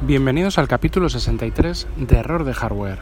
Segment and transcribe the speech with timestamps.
[0.00, 3.00] Bienvenidos al capítulo 63 de Error de Hardware.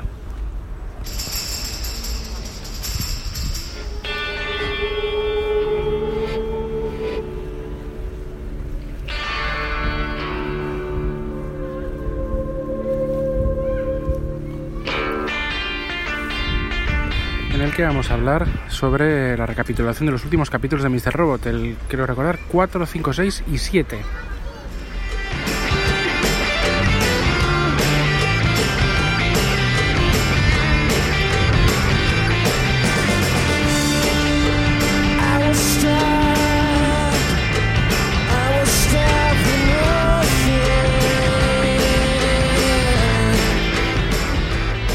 [17.55, 21.13] en el que vamos a hablar sobre la recapitulación de los últimos capítulos de Mr.
[21.13, 23.99] Robot, el quiero recordar 4, 5, 6 y 7.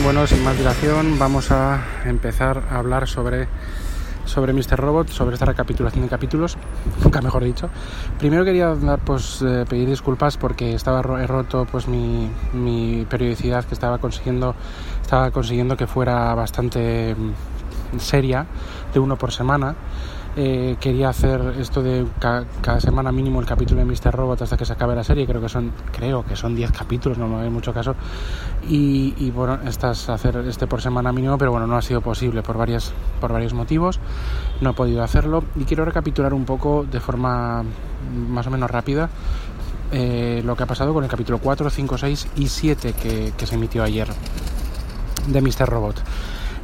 [0.04, 3.48] Bueno, sin más dilación, vamos a empezar a hablar sobre,
[4.26, 4.76] sobre Mr.
[4.78, 6.58] Robot, sobre esta recapitulación de capítulos,
[7.04, 7.70] nunca mejor dicho.
[8.18, 13.76] Primero quería pues, eh, pedir disculpas porque estaba he roto pues, mi, mi periodicidad que
[13.76, 14.56] estaba consiguiendo,
[15.04, 18.48] estaba consiguiendo que fuera bastante mm, seria,
[18.94, 19.76] de uno por semana.
[20.38, 24.14] Eh, quería hacer esto de cada semana mínimo el capítulo de Mr.
[24.14, 25.28] Robot hasta que se acabe la serie.
[25.28, 27.96] Creo que son, creo que son 10 capítulos, no me hay mucho caso.
[28.68, 32.58] Y, bueno, estas hacer este por semana mínimo, pero bueno, no ha sido posible por
[32.58, 34.00] varias, por varios motivos.
[34.62, 35.44] No he podido hacerlo.
[35.56, 37.64] Y quiero recapitular un poco de forma
[38.30, 39.10] más o menos rápida
[39.92, 43.46] eh, lo que ha pasado con el capítulo 4, 5, 6 y 7 que, que
[43.46, 44.08] se emitió ayer
[45.28, 45.68] de Mr.
[45.68, 46.02] Robot.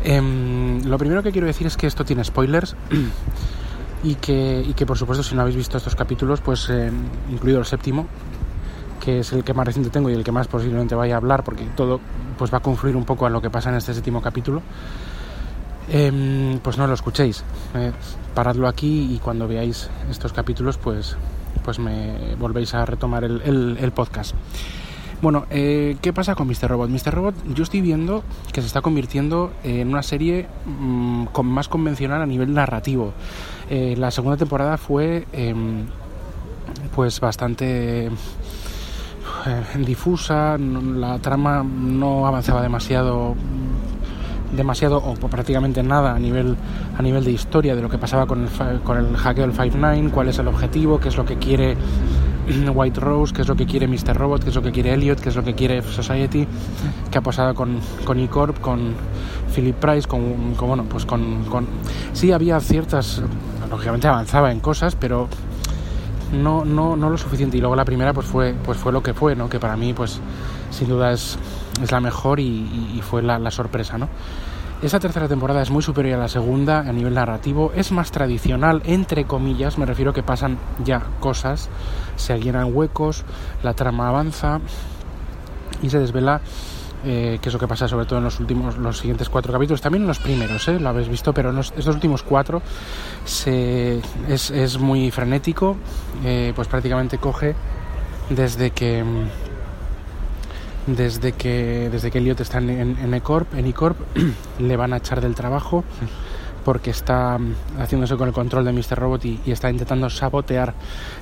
[0.03, 2.75] Eh, lo primero que quiero decir es que esto tiene spoilers
[4.03, 6.91] y que, y que por supuesto si no habéis visto estos capítulos, pues eh,
[7.31, 8.07] incluido el séptimo,
[9.03, 11.43] que es el que más reciente tengo y el que más posiblemente vaya a hablar,
[11.43, 11.99] porque todo
[12.37, 14.61] pues va a confluir un poco a lo que pasa en este séptimo capítulo,
[15.89, 17.43] eh, pues no lo escuchéis.
[17.73, 17.91] Eh,
[18.35, 21.15] paradlo aquí y cuando veáis estos capítulos, pues,
[21.63, 24.35] pues me volvéis a retomar el, el, el podcast.
[25.19, 26.67] Bueno, eh, ¿qué pasa con Mr.
[26.67, 26.91] Robot?
[26.91, 27.11] Mr.
[27.11, 28.23] Robot yo estoy viendo
[28.53, 33.13] que se está convirtiendo en una serie mmm, más convencional a nivel narrativo.
[33.69, 35.55] Eh, la segunda temporada fue eh,
[36.95, 38.09] pues bastante eh,
[39.85, 43.35] difusa, la trama no avanzaba demasiado
[44.55, 46.55] demasiado o prácticamente nada a nivel
[46.97, 49.75] a nivel de historia de lo que pasaba con el, con el hackeo del Five
[49.75, 51.75] Nine, cuál es el objetivo, qué es lo que quiere
[52.73, 54.15] White Rose, qué es lo que quiere Mr.
[54.15, 56.47] Robot, qué es lo que quiere Elliot, qué es lo que quiere Society,
[57.11, 58.93] qué ha pasado con, con E-Corp, con
[59.53, 61.67] Philip Price, con, con bueno, pues con, con,
[62.13, 63.21] Sí había ciertas...
[63.69, 65.27] Lógicamente avanzaba en cosas, pero
[66.31, 67.57] no, no, no lo suficiente.
[67.57, 69.49] Y luego la primera pues fue, pues fue lo que fue, ¿no?
[69.49, 70.21] Que para mí pues
[70.71, 71.37] sin duda es,
[71.81, 74.07] es la mejor y, fue la, la sorpresa, ¿no?
[74.79, 78.83] Esa tercera temporada es muy superior a la segunda a nivel narrativo, es más tradicional,
[78.85, 81.69] entre comillas, me refiero que pasan ya cosas,
[82.15, 83.25] se llenan huecos,
[83.63, 84.59] la trama avanza
[85.81, 86.41] y se desvela
[87.03, 89.81] eh, que es lo que pasa sobre todo en los últimos, los siguientes cuatro capítulos,
[89.81, 90.79] también en los primeros, ¿eh?
[90.79, 92.61] lo habéis visto, pero en los, estos últimos cuatro
[93.25, 95.75] se, es, es muy frenético,
[96.23, 97.55] eh, pues prácticamente coge
[98.29, 99.03] desde que
[100.87, 103.97] desde que desde que Elliot está en, en, Ecorp, en Ecorp
[104.59, 105.83] le van a echar del trabajo
[106.65, 107.37] porque está
[107.79, 108.97] haciéndose con el control de Mr.
[108.97, 110.73] Robot y, y está intentando sabotear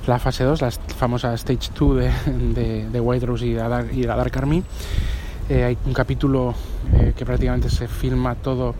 [0.06, 2.10] la fase 2, la famosa Stage 2 de,
[2.54, 4.62] de, de, White Rose y la y la Dark Army.
[5.48, 6.52] Eh, hay un capítulo
[6.94, 8.74] eh, que prácticamente se filma todo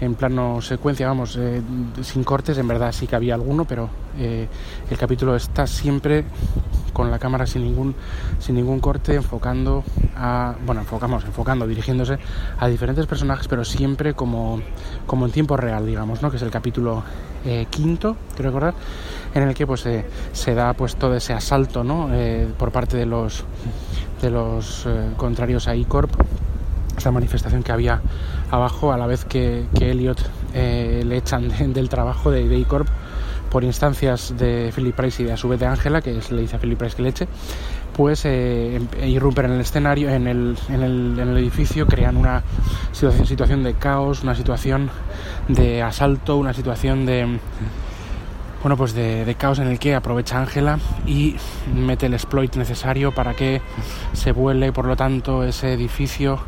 [0.00, 1.62] en plano secuencia, vamos, eh,
[2.02, 4.46] sin cortes, en verdad sí que había alguno, pero eh,
[4.90, 6.24] el capítulo está siempre
[6.94, 7.94] con la cámara sin ningún
[8.38, 9.84] sin ningún corte enfocando
[10.16, 12.18] a bueno enfocamos enfocando dirigiéndose
[12.58, 14.62] a diferentes personajes pero siempre como
[15.06, 17.02] como en tiempo real digamos no que es el capítulo
[17.44, 18.74] eh, quinto quiero recordar
[19.34, 22.96] en el que pues eh, se da pues todo ese asalto no eh, por parte
[22.96, 23.44] de los
[24.22, 24.86] de los
[25.18, 26.10] contrarios a ICORP
[26.96, 28.00] esta manifestación que había
[28.50, 30.18] abajo a la vez que, que Elliot
[30.54, 32.88] le echan de, del trabajo de, de ICORP
[33.54, 36.58] por instancias de Philip Price y a su vez de Ángela, que le dice a
[36.58, 37.28] Philip Price que le eche,
[37.96, 42.42] pues eh, irrumpen en el escenario, en el, en, el, en el edificio, crean una
[42.90, 44.90] situación, de caos, una situación
[45.46, 47.38] de asalto, una situación de
[48.60, 51.36] bueno pues de, de, caos en el que aprovecha Ángela y
[51.72, 53.62] mete el exploit necesario para que
[54.14, 56.40] se vuele por lo tanto ese edificio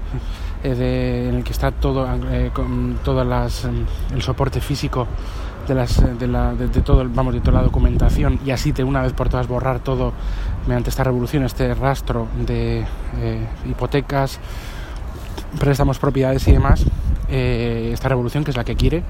[0.65, 3.69] eh, de, en el que está todo eh, con todas las
[4.13, 5.07] el soporte físico
[5.67, 9.03] de, las, de, la, de, todo, vamos, de toda la documentación y así de una
[9.03, 10.13] vez por todas borrar todo
[10.67, 12.85] mediante esta revolución, este rastro de
[13.19, 14.41] eh, hipotecas,
[15.59, 16.85] préstamos, propiedades y demás,
[17.29, 19.03] eh, esta revolución que es la que quiere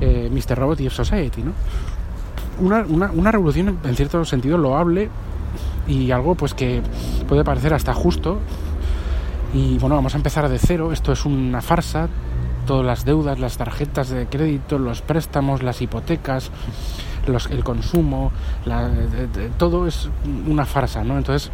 [0.00, 0.58] eh, Mr.
[0.58, 1.52] Robot y F Society, ¿no?
[2.58, 5.10] Una, una, una revolución en cierto sentido loable
[5.86, 6.82] y algo pues que
[7.28, 8.40] puede parecer hasta justo
[9.54, 12.08] Y bueno, vamos a empezar de cero, esto es una farsa,
[12.66, 16.50] todas las deudas, las tarjetas de crédito, los préstamos, las hipotecas,
[17.50, 18.32] el consumo,
[19.58, 20.08] todo es
[20.46, 21.16] una farsa, ¿no?
[21.16, 21.50] Entonces,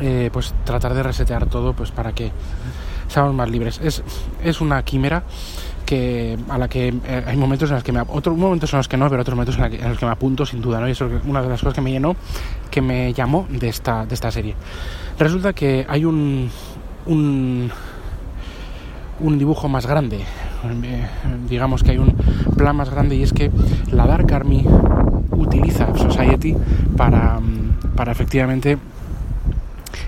[0.00, 2.32] eh, pues tratar de resetear todo pues para que
[3.08, 3.80] seamos más libres.
[3.82, 4.02] Es,
[4.42, 5.22] es una quimera
[5.86, 8.88] que a la que eh, hay momentos en los que me otros momentos en los
[8.88, 10.88] que no, pero otros momentos en, los que me apunto sin duda, ¿no?
[10.88, 12.16] Y eso es una de las cosas que me llenó,
[12.70, 14.54] que me llamó de esta de esta serie.
[15.18, 16.50] Resulta que hay un
[19.22, 20.24] un dibujo más grande,
[21.48, 22.14] digamos que hay un
[22.56, 23.50] plan más grande y es que
[23.90, 24.66] la Dark Army
[25.30, 26.54] utiliza Society
[26.96, 27.40] para,
[27.96, 28.78] para efectivamente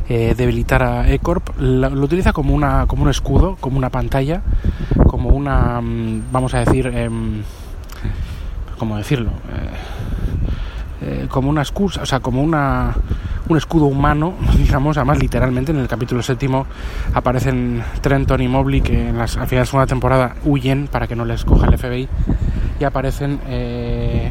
[0.09, 4.43] eh, debilitar a E-Corp, lo, utiliza como, una, como un escudo, como una pantalla,
[5.07, 7.09] como una, mm, vamos a decir, eh,
[8.79, 9.31] ¿cómo decirlo?
[9.31, 9.94] Eh,
[11.05, 12.95] eh, como una excusa, o sea, como una,
[13.49, 16.67] un escudo humano, digamos, además literalmente en el capítulo séptimo
[17.13, 21.07] aparecen Trenton y Mobley que en las, al final de la segunda temporada huyen para
[21.07, 22.09] que no les coja el FBI
[22.81, 23.39] y aparecen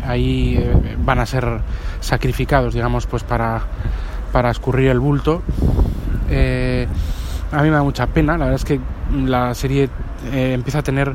[0.06, 0.62] ahí,
[1.00, 1.62] van a ser
[2.02, 3.62] sacrificados, digamos, pues para
[4.34, 5.44] para escurrir el bulto.
[6.30, 6.86] Eh,
[7.52, 8.80] a mí me da mucha pena, la verdad es que
[9.26, 9.90] la serie
[10.34, 11.14] eh, empieza a tener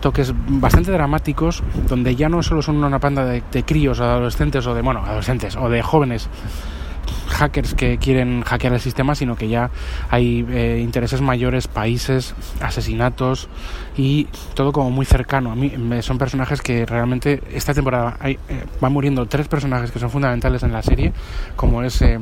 [0.00, 4.74] toques bastante dramáticos donde ya no solo son una panda de, de críos, adolescentes o
[4.74, 6.28] de, bueno, adolescentes o de jóvenes
[7.28, 9.70] hackers que quieren hackear el sistema, sino que ya
[10.10, 13.48] hay eh, intereses mayores, países, asesinatos
[13.96, 15.52] y todo como muy cercano.
[15.52, 15.72] A mí
[16.02, 20.62] son personajes que realmente esta temporada hay, eh, van muriendo tres personajes que son fundamentales
[20.62, 21.12] en la serie,
[21.56, 22.18] como es eh,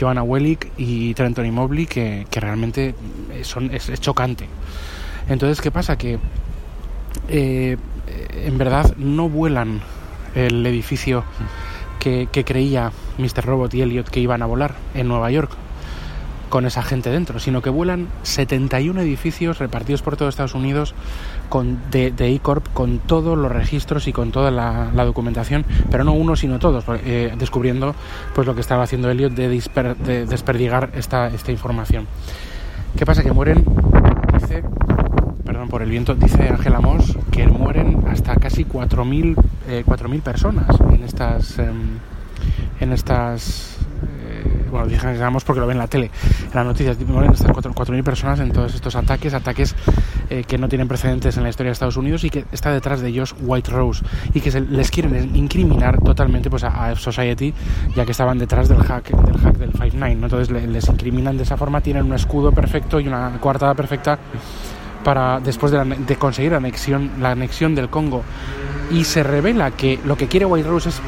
[0.00, 2.94] Joanna Wellick y Trenton Mobley, que, que realmente
[3.42, 4.48] son, es, es, chocante.
[5.28, 5.96] Entonces, ¿qué pasa?
[5.96, 6.18] Que
[7.28, 9.80] en verdad no vuelan
[10.34, 11.24] el edificio
[12.30, 13.44] que, creía Mr.
[13.44, 15.50] Robot y Elliot que iban a volar en Nueva York
[16.48, 20.94] con esa gente dentro, sino que vuelan 71 edificios repartidos por todo Estados Unidos
[21.48, 26.12] con, de, de corp con todos los registros y con toda la, documentación, pero no
[26.12, 27.96] uno sino todos, eh, descubriendo
[28.34, 32.06] pues lo que estaba haciendo Elliot de, de desperdigar esta, esta información.
[32.96, 33.24] ¿Qué pasa?
[33.24, 33.64] Que mueren,
[35.68, 39.36] por el viento, dice Ángela Moss que mueren hasta casi 4.000
[39.68, 41.98] eh, personas en estas em,
[42.80, 46.10] en estas eh, bueno digamos porque lo ven en la tele
[46.44, 49.74] en las noticias mueren estas 4.000 personas en todos estos ataques ataques
[50.30, 53.00] eh, que no tienen precedentes en la historia de Estados Unidos y que está detrás
[53.00, 54.04] de ellos White Rose
[54.34, 57.52] y que se les quieren incriminar totalmente pues a, F Society
[57.94, 61.56] ya que estaban detrás del hack del hack del 5 entonces les incriminan de esa
[61.56, 64.18] forma tienen un escudo perfecto y una coartada perfecta
[65.06, 68.24] para después de, conseguir la anexión, la anexión del Congo
[68.90, 71.00] y se revela que lo que quiere White Rose es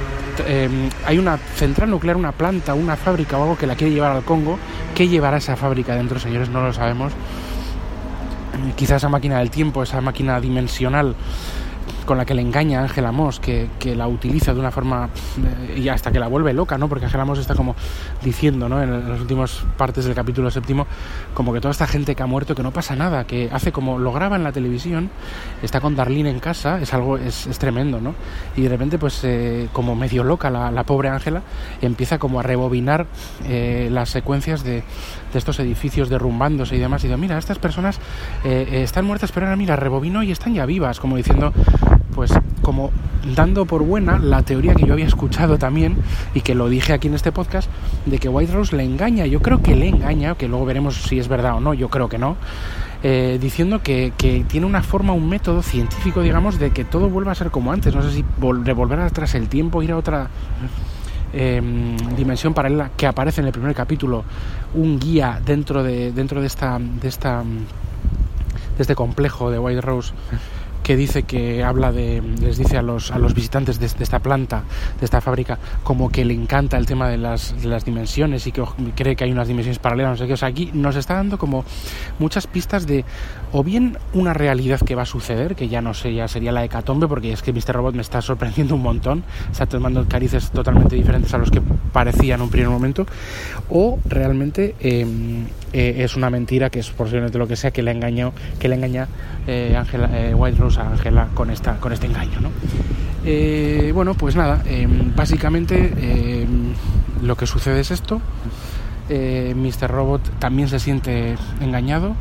[0.46, 4.12] em, hay una central nuclear, una planta, una fábrica o algo que la quiere llevar
[4.12, 4.56] al Congo.
[4.94, 6.48] ¿Qué llevará esa fábrica dentro, señores?
[6.48, 7.12] No lo sabemos.
[8.76, 11.16] Quizás esa máquina del tiempo, esa máquina dimensional
[12.08, 15.10] con la que le engaña a Ángela Moss, que, que, la utiliza de una forma
[15.68, 16.88] eh, y hasta que la vuelve loca, ¿no?
[16.88, 17.76] Porque Ángela Moss está como
[18.24, 18.82] diciendo, ¿no?
[18.82, 20.86] En las últimas partes del capítulo séptimo,
[21.34, 23.98] como que toda esta gente que ha muerto, que no pasa nada, que hace como
[23.98, 25.10] lo graba en la televisión,
[25.62, 28.14] está con Darlene en casa, es algo, es, es tremendo, ¿no?
[28.56, 31.42] Y de repente, pues, eh, como medio loca la, la pobre Ángela,
[31.82, 33.06] empieza como a rebobinar
[33.46, 34.82] eh, las secuencias de,
[35.32, 38.00] de, estos edificios derrumbándose y demás, y digo, mira, estas personas
[38.44, 41.52] están muertas, pero ahora mira, rebobino y están ya vivas, como diciendo,
[42.14, 42.90] pues como
[43.34, 45.96] dando por buena la teoría que yo había escuchado también
[46.34, 47.68] y que lo dije aquí en este podcast
[48.06, 51.18] de que White Rose le engaña, yo creo que le engaña, que luego veremos si
[51.18, 52.36] es verdad o no, yo creo que no,
[53.02, 57.32] eh, diciendo que, que, tiene una forma, un método científico, digamos, de que todo vuelva
[57.32, 58.24] a ser como antes, no sé si
[58.62, 60.28] revolver atrás el tiempo, ir a otra
[61.32, 61.62] eh,
[62.16, 64.24] dimensión paralela que aparece en el primer capítulo,
[64.74, 70.12] un guía dentro de, dentro de esta, de esta de este complejo de White Rose
[70.88, 74.62] que dice que habla de, les dice a los, a los visitantes de, esta planta,
[74.98, 78.62] de esta fábrica, como que le encanta el tema de las, las dimensiones y que
[78.96, 80.32] cree que hay unas dimensiones paralelas, no sé qué.
[80.32, 81.62] O sea, aquí nos está dando como
[82.18, 83.04] muchas pistas de
[83.52, 86.64] o bien una realidad que va a suceder, que ya no sé, ya sería la
[86.64, 87.74] hecatombe, porque es que Mr.
[87.74, 91.60] Robot me está sorprendiendo un montón, está tomando carices totalmente diferentes a los que
[91.92, 93.06] parecían en un primer momento,
[93.68, 97.90] o realmente em, eh, es una mentira que es posiblemente lo que sea que le
[97.90, 99.08] engañó, que le engaña
[99.46, 102.40] eh, Angela, eh, White Rose a Ángela con, esta, con este engaño.
[102.40, 102.50] ¿no?
[103.24, 106.72] Eh, bueno, pues nada, em, básicamente em,
[107.22, 108.20] lo que sucede es esto.
[109.10, 109.90] Mr.
[109.90, 112.14] Robot también se siente engañado.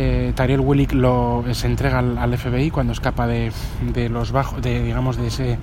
[0.00, 3.50] Eh, Tariel Willick lo, se entrega al, FBI cuando escapa de,
[3.92, 5.58] de los bajos, de, digamos, de ese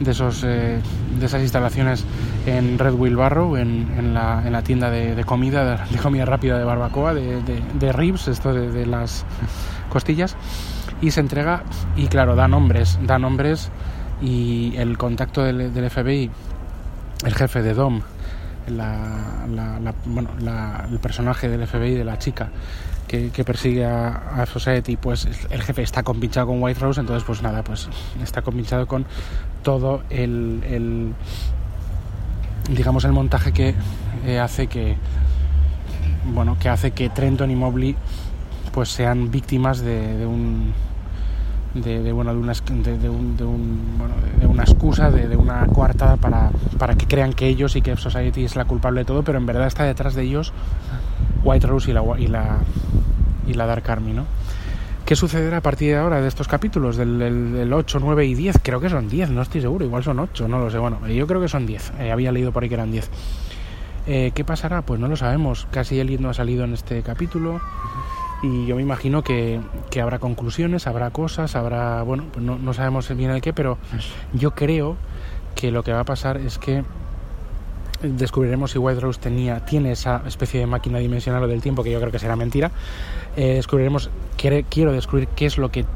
[0.00, 0.80] de, esos, eh,
[1.18, 2.04] de esas instalaciones
[2.46, 6.58] en Red Wheelbarrow, en, en, la, en la tienda de, de comida, de, comida rápida
[6.58, 9.24] de barbacoa, de, de ribs, esto de, las
[9.88, 10.36] costillas,
[11.00, 11.62] y se entrega,
[11.96, 13.70] y claro, da nombres, da nombres,
[14.20, 16.30] y el contacto del, del FBI,
[17.24, 18.02] el jefe de Dom,
[18.68, 20.30] la, la, bueno,
[20.90, 22.50] el personaje del FBI de la chica
[23.06, 27.42] que, persigue a, a, Society, pues el jefe está compinchado con White Rose, entonces pues
[27.42, 27.88] nada, pues
[28.22, 29.06] está compinchado con
[29.62, 31.14] todo el, el
[32.70, 33.74] digamos el montaje que
[34.26, 34.96] eh, hace que
[36.32, 37.94] bueno que hace que Trenton y Mobley
[38.72, 40.72] pues sean víctimas de un
[41.74, 46.16] de, bueno, de, una, de, un, de, un, bueno, de una excusa, de, una coartada
[46.16, 49.38] para, para que crean que ellos y que Society es la culpable de todo, pero
[49.38, 50.52] en verdad está detrás de ellos
[51.42, 52.58] White Rose y la, y la,
[53.46, 54.24] y la Dark Army, ¿no?
[55.04, 56.96] ¿Qué sucederá a partir de ahora de estos capítulos?
[56.96, 58.60] Del, del, 8, 9 y 10.
[58.62, 59.84] Creo que son 10, no estoy seguro.
[59.84, 60.78] Igual son 8, no lo sé.
[60.78, 61.92] Bueno, yo creo que son 10.
[61.98, 63.10] Eh, había leído por ahí que eran 10.
[64.06, 64.80] Eh, ¿Qué pasará?
[64.80, 65.66] Pues no lo sabemos.
[65.70, 67.60] Casi Elliot no ha salido en este capítulo
[68.44, 69.58] y yo me imagino que,
[69.90, 73.78] que, habrá conclusiones, habrá cosas, habrá, bueno, pues no, no, sabemos bien el qué, pero
[74.34, 74.96] yo creo
[75.54, 76.84] que lo que va a pasar es que
[78.02, 82.00] descubriremos si White Rose tenía, tiene esa especie de máquina dimensional del tiempo, que yo
[82.00, 82.70] creo que será mentira.
[83.34, 85.86] Eh, descubriremos, quiero descubrir qué es lo que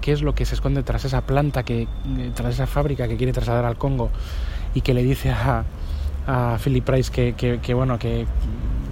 [0.00, 1.86] qué es lo que se esconde tras esa planta que
[2.34, 4.10] tras esa fábrica que quiere trasladar al Congo
[4.74, 5.62] y que le dice a,
[6.26, 8.26] a Philip Price que, que, que bueno que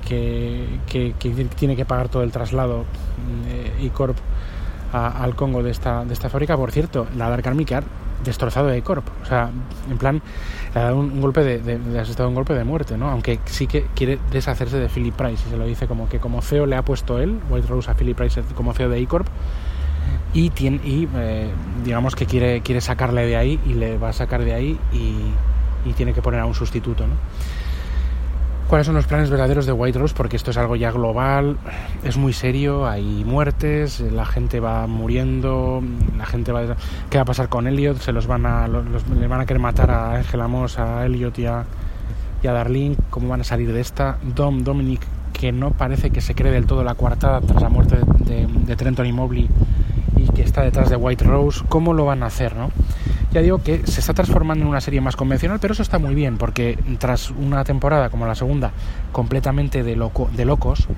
[0.07, 1.15] que,
[1.57, 2.85] tiene que pagar todo el traslado
[3.45, 4.17] de eh, Corp
[4.93, 6.57] al Congo de esta, de esta fábrica.
[6.57, 7.83] Por cierto, la Dark Army ha
[8.25, 9.07] destrozado a Corp.
[9.23, 9.51] O sea,
[9.91, 10.23] en plan,
[10.75, 13.11] le ha dado un, golpe de, de, un golpe de muerte, ¿no?
[13.11, 16.41] Aunque sí que quiere deshacerse de Philip Price y se lo dice como que como
[16.41, 19.27] CEO le ha puesto él, White Rose a Philip Price como CEO de E-Corp
[20.33, 21.51] y, tiene, y eh,
[21.85, 25.89] digamos que quiere, quiere sacarle de ahí y le va a sacar de ahí y,
[25.89, 27.15] y tiene que poner a un sustituto, ¿no?
[28.69, 31.57] Cuáles son los planes verdaderos de White Rose, porque esto es algo ya global,
[32.05, 35.83] es muy serio, hay muertes, la gente va muriendo,
[36.17, 36.77] la gente va...
[37.11, 37.99] ¿Qué va a pasar con Elliot?
[37.99, 41.39] Se los van a, los, le van a querer matar a Angela Moss, a Elliot
[41.39, 41.65] y a,
[42.43, 44.19] y a Darlene, ¿cómo van a salir de esta?
[44.23, 45.01] Dom, Dominic,
[45.33, 48.47] que no parece que se cree del todo la coartada tras la muerte de, de,
[48.47, 49.49] de Trenton y Mobley
[50.17, 52.71] y que está detrás de White Rose, ¿cómo lo van a hacer, no?
[53.37, 56.15] Ya digo que se está transformando en una serie más convencional, pero eso está muy
[56.15, 58.73] bien, porque tras una temporada como la segunda,
[59.13, 60.89] completamente de, loco, de locos,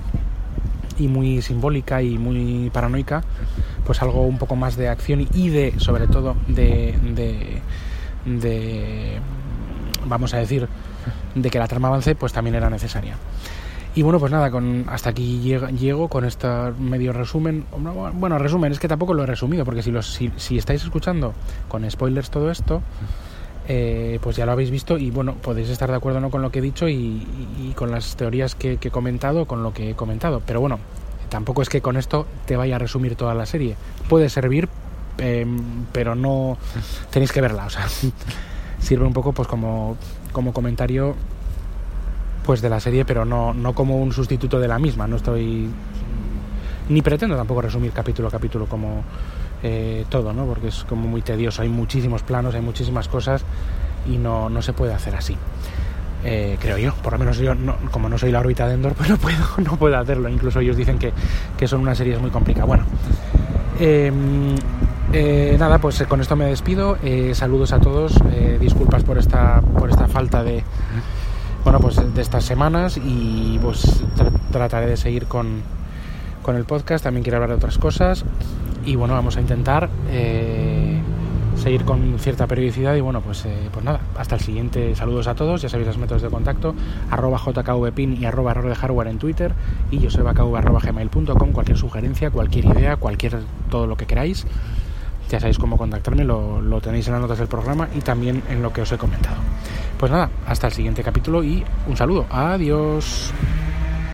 [0.97, 3.23] y muy simbólica y muy paranoica,
[3.85, 7.61] pues algo un poco más de acción y de, sobre todo, de, de,
[8.25, 9.17] de
[10.05, 10.69] vamos a decir,
[11.35, 13.17] de que la trama avance, pues también era necesaria.
[13.95, 16.47] Y bueno, pues nada, con, hasta aquí llego, con este
[16.79, 17.65] medio resumen.
[18.13, 21.33] Bueno, resumen, es que tampoco lo he resumido, porque si, los, si, estáis escuchando
[21.67, 22.83] con spoilers todo esto,
[23.67, 26.51] eh, pues ya lo habéis visto y bueno, podéis estar de acuerdo no con lo
[26.51, 30.41] que he dicho y, con las teorías que, he comentado, con lo que he comentado.
[30.45, 30.79] Pero bueno,
[31.29, 33.75] tampoco es que con esto te vaya a resumir toda la serie.
[34.07, 34.69] Puede servir,
[35.17, 36.59] em, pero no
[37.09, 37.87] tenéis que verla, o sea,
[38.79, 39.97] sirve un poco pues como,
[40.31, 41.15] como comentario
[42.49, 45.05] pues de la serie, pero no, no como un sustituto de la misma.
[45.05, 45.69] No estoy
[46.89, 49.03] ni pretendo tampoco resumir capítulo a capítulo como
[49.61, 50.47] eh, todo, ¿no?
[50.47, 51.61] Porque es como muy tedioso.
[51.61, 53.43] Hay muchísimos planos, hay muchísimas cosas
[54.07, 55.37] y no, no se puede hacer así.
[56.23, 57.53] Eh, creo yo, por lo menos yo,
[57.91, 60.27] como no soy la órbita de Endor, pues no puedo, no puedo hacerlo.
[60.27, 61.13] Incluso ellos dicen que,
[61.55, 62.65] que son una serie muy complicada.
[62.65, 62.85] Bueno,
[63.79, 64.55] em,
[65.13, 66.97] eh, nada, pues con esto me despido.
[67.33, 68.15] saludos a todos.
[68.59, 70.63] disculpas por esta, por esta falta de
[71.69, 74.01] bueno, pues de estas semanas y pues
[74.51, 75.61] trataré de seguir con,
[76.41, 78.25] con, el podcast, también quiero hablar de otras cosas.
[78.87, 80.99] Y bueno, vamos a intentar eh,
[81.55, 85.35] seguir con cierta periodicidad y bueno, pues, eh, pues nada, hasta el siguiente, saludos a
[85.35, 86.73] todos, ya sabéis los métodos de contacto,
[87.11, 89.53] arroba jkvpin y arroba error de en Twitter.
[89.91, 94.47] Y yo soy gmail.com, cualquier sugerencia, cualquier idea, cualquier, todo lo que queráis
[95.29, 98.61] ya sabéis cómo contactarme, lo, lo, tenéis en las notas del programa y también en
[98.61, 99.37] lo que os he comentado.
[99.97, 102.25] Pues nada, hasta el siguiente capítulo y un saludo.
[102.29, 103.31] Adiós.